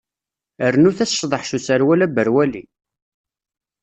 [0.73, 2.63] Rnut-as ccḍeḥ s userwal aberwali!